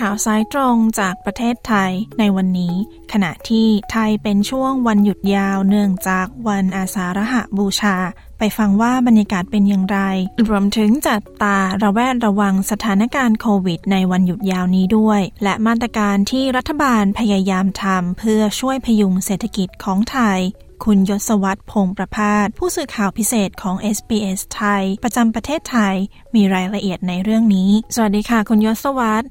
[0.04, 2.74] ่าวสายตรงจากประเทศไทยในวันนี้
[3.12, 7.96] ขณะที่ไทยเป็นช่วงวันหยุดยาวเนื่องจากวันอาสาฬหบูชา
[8.38, 9.98] ไปฟังว่าบรรยากาศเป็นอย่างไร
[10.48, 20.38] รวมถึงจัดตาระแวดระวังสถานการณ์โควิดในวันหยุดยาวนี้ด้วย และมาตรการที่รัฐบาลพยายามทำเพื่อช่วยพยุงเศรษฐกิจของไทย
[20.84, 25.94] คุณยศวัตรพงประพาสผู้สื่อข่าวพิเศษของ SBS ไทย ประจำประเทศไทย
[26.34, 29.26] มีรายละเอียดในเรื่องนี้ สวัสดีค่ะ คุณยศวัตร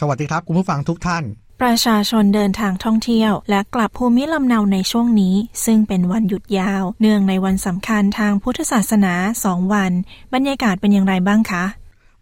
[0.00, 1.24] สวัสดีครับ คุณผู้ฟังทุกท่าน
[1.62, 9.92] ประชาชนเดินทางท่องเที่ยว และกลับภูมิลำเนาในช่วงนี้ ซึ่งเป็นวันหยุดยาว เนื่องในวันสำคัญทางพุทธศาสนาสองวัน
[10.34, 11.64] บรรยากาศเป็นอย่างไรบ้างคะ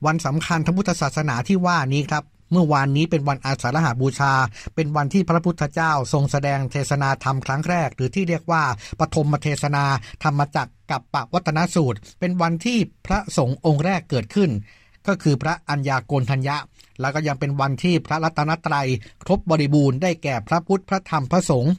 [0.06, 4.32] วันสำคัญทางพุทธศาสนาที่ว่านี้ครับเมื่อวานนี้เป็นวันอาสาฬหาบูชา
[4.74, 8.62] เป็นวันที่พระพุทธเจ้าทรงแสดงเทศนาธรรมครั้งแรก หรือที่เรียกว่า
[9.00, 9.84] ปฐมเทศนา
[10.24, 14.50] ธรรมจักรกับปวัตนสูตร เป็นวันที่พระสงฆ์องค์แรกเกิดขึ้น
[15.06, 16.56] ก็คือพระอัญญาโกณทัญญะ
[17.00, 18.88] แล้วก็ยังเป็นวันที่พระรัตนตรัย
[19.24, 21.72] ครบบริบูรณ์ได้แก่พระพุทธพระธรรมพระสงฆ์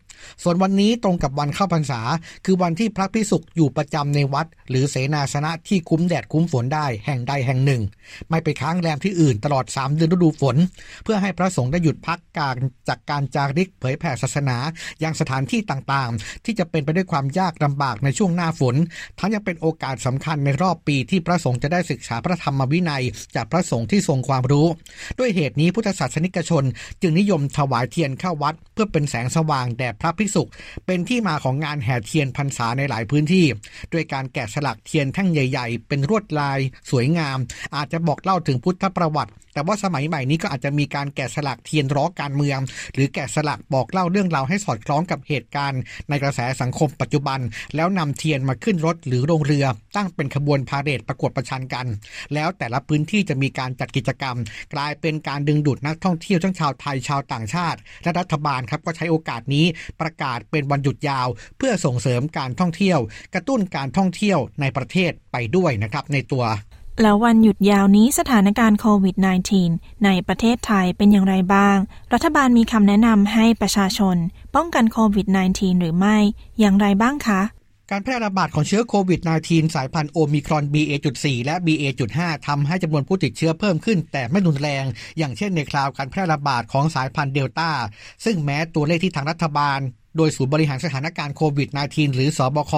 [0.44, 2.02] ส่วนวันนี้ตรงกับวันเข้าพรรษา
[2.46, 7.82] คือวันที่พระพิสุกอยู่ประจำในวัด หรือเสนาสนะที่คุ้มแดดคุ้มฝนได้แห่งใดแห่งหนึ่ง
[8.30, 10.56] ไม่ไปค้างแรมที่อื่นตลอด 3 เดือนฤดูฝน
[11.04, 12.56] เพื่อให้พระสงฆ์ได้หยุดพักการ
[12.88, 14.58] จากการจาริกเผยแผ่ศาสนา
[15.04, 18.76] ยังสถานที่ต่างๆ ที่จะเป็นไปด้วยความยากลำบากในช่วงหน้าฝน
[19.20, 23.04] ทั้งยังเป็นโอกาสสำคัญในรอบปีที่พระสงฆ์จะได้ศึกษาพระธรรมวินัย
[23.36, 24.68] จากพระสงฆ์ที่ทรงความรู้
[25.20, 26.64] ด้วยเหตุนี้พุทธศาสนิกชน
[27.02, 30.44] จึงนิยมถวายเทียนเข้าวัด เพื่อเป็นแสงสว่างแด่พระภิกษุ
[30.86, 33.46] เป็นที่มาของงานแห่เทียนพรรษาในหลายพื้นที่
[33.94, 36.60] ด้วยการแกะสลักเทียนแท่งใหญ่ ๆ เป็นรวดลาย
[36.92, 37.38] สวยงาม
[37.76, 42.60] อาจจะบอกเล่าถึงพุทธประวัติ แต่ว่าสมัยใหม่นี้ก็อาจจะมีการแกะสลักเทียนร้อการเมือง
[42.94, 47.40] หรือแกะสลักบอกเล่าเรื่องราวให้สอดคล้องกับเหตุการณ์ในกระแสสังคมปัจจุบัน
[47.76, 51.88] แล้วนำเทียนมาขึ้นรถหรือโรงเรือ ตั้งเป็นขบวนพาเหรดประกวดประชันกัน
[52.34, 54.36] แล้วแต่ละพื้นที่จะมีการจัดกิจกรรม
[54.74, 59.66] กลายเป็นการดึงดูดนักท่องเที่ยวทั้งชาวไทยชาวต่างชาติ และรัฐบาลครับก็ใช้โอกาสนี้
[60.02, 63.00] ประกาศเป็นวันหยุดยาว เพื่อส่งเสริมการท่องเที่ยว
[63.34, 66.46] กระตุ้นการท่องเที่ยวในประเทศไปด้วยนะครับในตัว
[67.02, 69.16] แล้ววันหยุดยาวนี้สถานการณ์โควิด
[69.60, 71.78] -19 ในประเทศไทยเป็นอย่างไรบ้าง
[72.14, 74.18] รัฐบาลมีคำแนะนำให้ประชาชน
[74.56, 76.18] ป้องกันโควิด -19 หรือไม่
[76.60, 77.42] อย่างไรบ้างคะ
[77.94, 84.86] การแพร่ระบาดของเชื้อโควิด -19 สายพันธุ์โอมิครอน BA.4 และ BA.5 ทำให้จำนวนผู้ติดเชื้อเพิ่มขึ้นแต่ไม่รุนแรง
[85.18, 87.70] อย่างเช่นในคราวการแพร่ระบาดของสายพันธุ์เดลต้า
[88.26, 89.80] ซึ่งแม้ตัวเลขที่ทางรัฐบาล
[90.18, 92.74] โดยศูนย์บริหารสถานการณ์โควิด -19 หรือสอบค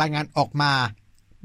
[0.00, 0.72] รายงานออกมา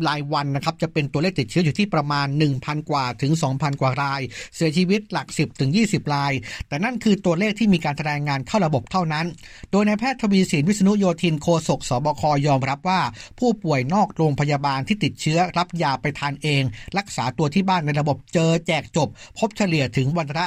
[0.08, 2.28] รายวันนะครับจะเป็นตัวเลขติดเชื้ออยู่ที่ประมาณ
[2.58, 4.22] 1,000 กว่าถึง 2,000 กว่าราย
[4.56, 6.34] เสียชีวิตหลัก 10ถึง20 ราย
[6.68, 9.26] แต่นั่นคือตัวเลขที่มีการรายงานเข้าระบบเท่านั้น
[9.72, 13.02] โดยนายแพทย์ทวีศิลป์วิษณุโยธินโฆษกสบคยอมรับว่า
[13.40, 16.64] ผู้ป่วยนอกโรงพยาบาลที่ติดเชื้อรับยาไปทานเอง
[16.98, 19.08] รักษาตัวที่บ้านในระบบเจอแจกจบ
[19.40, 20.46] พบเฉลี่ยถึงวันละ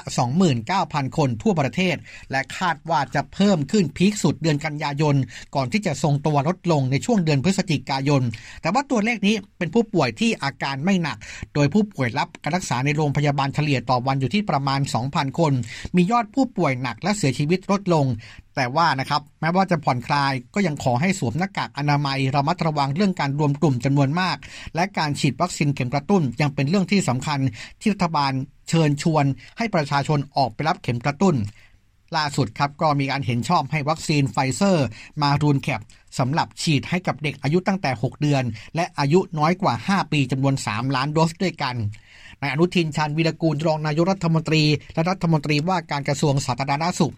[0.57, 1.97] 29,000 คนทั่วประเทศ
[2.31, 5.17] และคาดว่าจะเพิ่มขึ้นพีคสุดเดือนกันยายน
[5.55, 8.23] ก่อนที่จะทรงตัวลดลงในช่วงเดือนพฤศจิกายน
[8.63, 11.19] แต่ว่าตัวเลขนี้เป็นผู้ป่วยที่อาการไม่หนัก
[11.55, 14.81] โดยผู้ป่วยรับการรักษาในโรงพยาบาลเฉลี่ยต่อวันอยู่ที่ประมาณ
[15.11, 15.53] 2,000 คน
[15.97, 18.07] มียอดผู้ป่วยหนักและเสียชีวิตลดลง
[18.57, 24.37] แต่ว่านะครับแม้ว่าจะผ่อนคลายก็ยังขอให้สวมหน้ากากอนามัยระมัดระวังเรื่องการรวมกลุ่มจำนวนมาก
[24.75, 27.39] และการฉีดวัคซีนเข็มกระตุ้นยังเป็นเรื่องที่สำคัญ
[27.81, 28.33] ที่รัฐบาล
[28.69, 29.25] เชิญชวน
[29.59, 31.37] ให้ประชาชนออกไปรับเข็มกระตุ้น
[32.17, 34.87] ล่าสุดครับก็มีการเห็นชอบให้วัคซีนไฟเซอร์
[35.23, 35.83] maroon cap
[36.19, 38.45] สำหรับฉีดให้กับเด็กอายุตั้งแต่ 6 เดือน
[38.77, 41.77] และอายุน้อยกว่า 5 ปีจำนวน 3 ล้านโดสด้วยกัน
[42.41, 44.63] นายอนุทินชาญวีรกูลรองนายกรัฐมนตรี
[44.95, 47.15] และรัฐมนตรีว่าการกระทรวงสาธารณสุข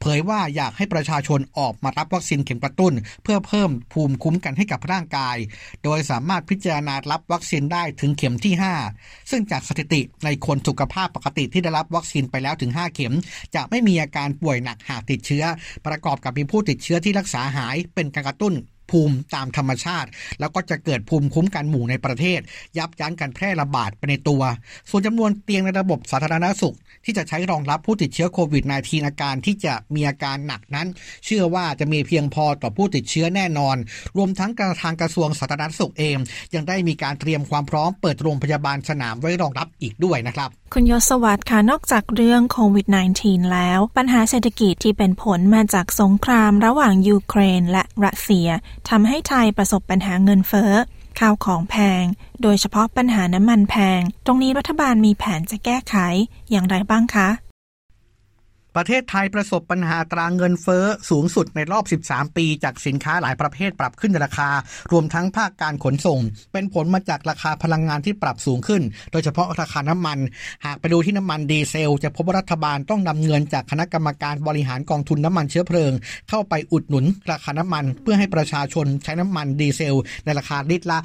[0.00, 2.92] เผยว่าอยากให้ประชาชนออกมารับวัคซีนเข็มกระตุ้น
[3.22, 5.36] เพื่อเพิ่มภูมิคุ้มกันให้กับร่างกาย
[5.84, 8.54] โดยสามารถพิจารณารับวัคซีนได้ถึงเข็มที่
[8.92, 13.14] 5 ซึ่งจากสถิติในคนสุขภาพปกติที่ได้รับวัคซีนไปแล้วถึง 5 เข็ม
[13.54, 15.44] จะไม่มีอาการป่วยหนักหากติดเชื้อ
[15.86, 18.54] ประกอบกับมีผู้ติดเชื้อที่รักษาหายเป็นการกระตุ้น
[18.90, 20.08] ภูมิตามธรรมชาติ
[20.40, 22.40] แล้วก็จะเกิดภูมิคุ้มกันหมู่ในประเทศ
[22.78, 24.42] ยับยั้งการแพร่ระบาดไปในตัว
[24.90, 30.88] ส่วนจำนวนเตียงในระบบสาธารณสุข ที่จะใช้รองรับผู้ติดเชื้อโควิด -19 อาการที่จะมีอาการหนักนั้น
[31.24, 33.76] เชื่อว่าจะมีเพียงพอต่อผู้ติดเชื้อแน่นอน
[34.16, 36.16] รวมทั้งการทางกระทรวงสาธารณสุขเอง
[36.54, 42.86] ยังได้มีการเตรียมความพร้อมเปิดโรงพยาบาลสนามไว้รองรับอีกด้วยนะครับ คุณยศวัสดิ์ค่ะนอกจากเรื่องโควิด
[43.18, 48.48] -19 แล้ว ปัญหาเศรษฐกิจที่เป็นผลมาจากสงครามระหว่างยูเครนและรัสเซีย
[48.88, 50.72] ทำให้ไทยประสบปัญหาเงินเฟ้อ
[51.18, 52.04] ข้าวของแพง
[52.42, 55.94] โดยเฉพาะปัญหาน้ำมันแพง ตรงนี้รัฐบาลมีแผนจะแก้ไข
[56.50, 57.28] อย่างไรบ้างคะ
[58.76, 64.50] ประเทศไทยประสบปัญหาตรางเงินเฟ้อสูงสุดในรอบ 13 ปี จากสินค้าหลายประเภทปรับขึ้นราคา
[64.92, 66.20] รวมทั้งภาคการขนส่ง
[66.52, 68.82] เป็นผลมาจากราคาพลังงานที่ปรับสูงขึ้น
[69.12, 70.18] โดยเฉพาะราคาน้ำมัน
[70.66, 75.92] หากไปดูที่น้ำมันดีเซล จะพบว่ารัฐบาลต้องนำเงินจากคณะกรรมการบริหารกองทุนน้ำมันเชื้อเพลิง
[76.28, 80.98] เข้าไปอุดหนุนราคาน้ำมัน เพื่อให้ประชาชนใช้น้ำมันดีเซล ในราคาลิตรละ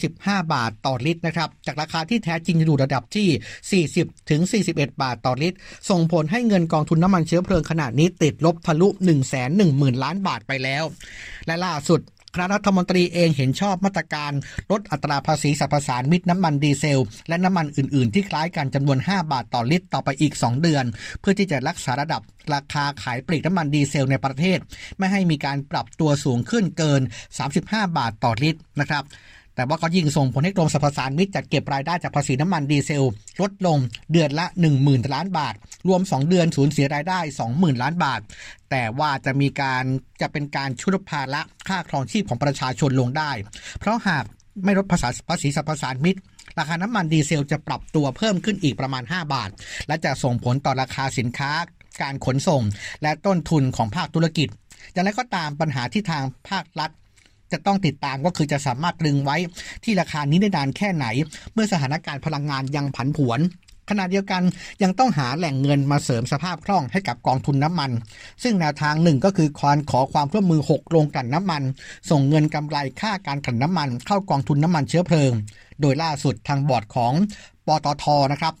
[0.00, 4.40] 35 บาทต่อลิตรนะครับ จากราคาที่แท้จริงอยู่ระดับที่ 40ถึง
[4.70, 5.58] 41 บาทต่อลิตร
[5.90, 9.22] ส่งผลให้เงินกองทุนน้ำมันเชื้อเพลิงขนาดนี้ติดลบทะลุ 1 1 0 0
[9.60, 10.84] 0 0 ล้านบาทไปแล้ว
[11.46, 12.00] และล่าสุด
[12.34, 14.32] คณะรัฐมนตรีเองเห็นชอบมาตรการ
[14.70, 20.84] ลดอัตราภาษีสรรพสานมิตรน้ำมันดีเซล และน้ำมันอื่น ๆ ที่คล้ายกันจำนวน 5 บาทต่อลิตรต่อไปอีก 2 เดือน
[21.20, 22.22] เพื่อที่จะรักษาระดับ
[22.54, 24.58] ราคาขายปลีกน้ำมันดีเซลในประเทศ
[24.98, 27.02] ไม่ให้มีการปรับตัวสูงขึ้นเกิน
[27.50, 29.04] 35 บาทต่อลิตรนะครับ
[29.54, 33.08] แต่ว่าก็ยิ่งส่งผลให้กรมสรรพสานมิตรจัดเก็บรายได้จากภาษีน้ำมันดีเซล
[33.40, 33.78] ลดลง
[34.12, 34.46] เดือนละ
[34.80, 35.54] 10,000 ล้านบาท
[35.88, 37.18] รวม 2 เดือนสูญเสียรายได้
[37.50, 38.20] 20,000 ล้านบาท
[38.70, 39.84] แต่ว่าจะมีการ
[40.20, 43.30] จะเป็นการชุดภาระค่าครองชีพของประชาชนลงได้
[43.78, 44.24] เพราะหาก
[44.64, 46.20] ไม่ลดภาษาภาษีสรรพสานมิตร
[46.58, 49.50] ราคาน้ำมันดีเซลจะปรับตัวเพิ่มขึ้นอีกประมาณ 5 บาท
[49.88, 51.52] และจะส่งผลต่อราคาสินค้า
[52.02, 52.62] การขนส่ง
[53.02, 54.48] และต้นทุนของภาคธุรกิจ
[54.92, 56.90] อย่างไรก็ตามปัญหาที่ทางภาครัฐ
[57.52, 59.36] จะต้องติดตามก็คือจะสามารถตรึงไว้
[59.84, 61.06] ที่ราคานี้ได้นานแค่ไหน
[61.52, 63.40] เมื่อสถานการณ์พลังงานยังผันผวน
[63.90, 64.42] ขณะเดียวกัน
[64.82, 67.90] ยังต้องหาแหล่งเงินมาเสริมสภาพคล่องให้กับกองทุนน้ำมัน
[68.42, 71.62] ซึ่งแนวทางหนึ่งก็คือควรขอความร่วมมือ 6 โรงกลั่นน้ำมัน
[72.10, 75.32] ส่งเงินกำไรค่าการกลั่นน้ำมัน เข้ากองทุนน้ำมันเชื้อเพลิง
[75.80, 77.12] โดยล่าสุดทางบอร์ดของ
[77.66, 78.54] ปตทนะครับ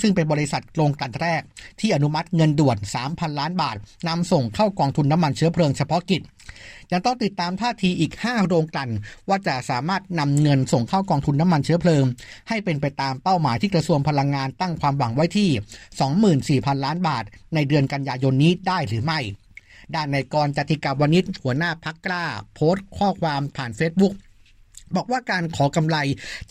[0.00, 1.42] ซึ่งเป็นบริษัทโรงกลั่นแรก
[1.80, 2.76] ที่อนุมัติเงินด่วน
[3.08, 3.76] 3,000 ล้านบาท
[4.08, 6.22] นำส่งเข้ากองทุนน้ำมันเชื้อเพลิงเฉพาะกิจ
[6.92, 8.90] ยังต้องติดตามท่าทีอีก 5 โรงกลั่น
[9.28, 12.04] ว่าจะสามารถนำเงินส่งเข้ากองทุนน้ำมันเชื้อเพลิง
[12.48, 15.50] ให้เป็นไปตามเป้าหมายที่กระทรวงพลังงานตั้งความหวังไว้ที่
[16.66, 17.24] 24,000 ล้านบาท
[17.54, 19.20] ในเดือนกันยายนนี้ได้หรือไม่
[19.94, 22.24] ด้านในกรจติกาวนิชหัวหน้าพักกล้า
[22.54, 24.14] โพสต์ข้อความผ่านเฟซบุ๊ก
[24.96, 25.96] บอกว่าการขอกำไร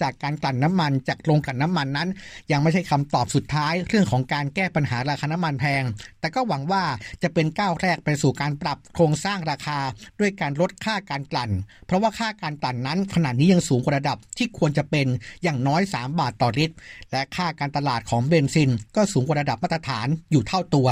[0.01, 2.09] จากการกลั่นน้ำมันจากโรงกลั่นน้ำมันนั้น
[2.51, 5.83] ยังไม่ใช่คำตอบสุดท้ายเรื่องของการแก้ปัญหาราคาน้ำมันแพง
[6.19, 6.83] แต่ก็หวังว่า
[7.23, 9.79] จะเป็นก้าวแรกไปสู่การปรับโครงสร้างราคา
[10.19, 11.51] ด้วยการลดค่าการกลั่น
[11.85, 15.07] เพราะว่าค่าการกลั่นนั้นขณะนี้ยังสูงกว่าระดับที่ควรจะเป็น
[15.43, 16.75] อย่างน้อย 3 บาทต่อลิตร
[17.11, 20.87] และค่าการตลาดของเบนซิน ก็สูงกว่าระดับมาตรฐานอยู่เท่าตัว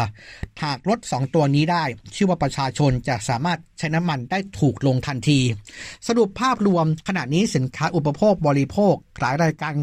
[0.63, 1.83] หากลด 2 ตัวนี้ได้
[2.15, 5.39] ชื่อว่าประชาชนจะสามารถใช้น้ำมันได้ถูกลงทันที
[6.07, 9.73] สรุปภาพรวมขณะนี้สินค้าอุปโภคบริโภคหลายรายการ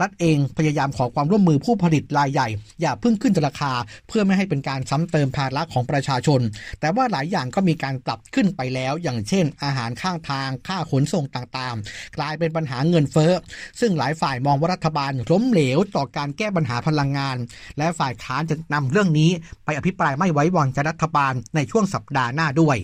[0.00, 2.48] รัฐเองพยายามขอความร่วมมือผู้ผลิตรายใหญ่
[2.80, 3.72] อย่าพึ่งขึ้นราคา
[4.08, 6.40] เพื่อไม่ให้เป็นการซ้ำเติมภาระของประชาชน
[6.80, 13.32] แต่ว่าหลายอย่างก็มีการปรับขึ้นไปแล้ว อย่างเช่น อาหารข้างทางค่าขนส่งต่างๆ กลายเป็นปัญหาเงินเฟ้อ
[13.80, 17.36] ซึ่งหลายฝ่ายมองว่ารัฐบาลล้มเหลวต่อการแก้ปัญหาพลังงาน
[17.78, 19.30] และฝ่ายค้านจะนำเรื่องนี้
[19.64, 22.78] ไปอภิปรายไม่ไว้วางใจรัฐบาลในช่วงสัปดาห์หน้าด้วย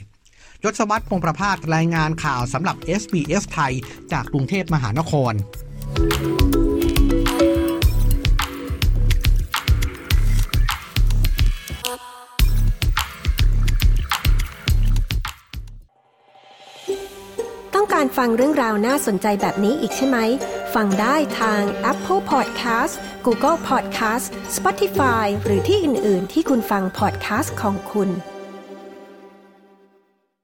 [0.65, 3.73] ยศวัตรพงประพาสรายงานข่าวสำหรับ SBS ไทย
[4.13, 5.35] จากกรุงเทพมหานคร
[17.75, 20.19] ต้องการฟังเรื่องราวน่าสนใจแบบนี้อีกใช่ไหม
[20.75, 22.95] ฟังได้ทาง Apple Podcast
[23.27, 28.11] Google Podcast Spotify หรือที่อื่น ๆ ที่คุณฟัง podcast ของคุณ